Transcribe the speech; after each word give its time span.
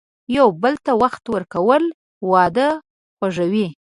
یو 0.37 0.47
بل 0.61 0.73
ته 0.85 0.91
وخت 1.01 1.23
ورکول، 1.33 1.83
واده 2.31 2.67
خوږوي. 3.15 3.67